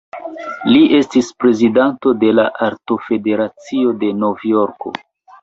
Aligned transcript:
Li 0.69 0.79
estis 0.99 1.29
prezidanto 1.43 2.13
de 2.23 2.31
la 2.39 2.47
Artofederacio 2.69 3.95
de 4.03 4.11
Novjorko. 4.25 4.97